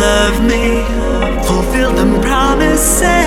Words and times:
love 0.00 0.42
me. 0.42 0.82
Fulfill 1.46 1.92
them 1.92 2.20
promises. 2.22 3.19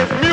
Raise 0.00 0.22
your 0.22 0.29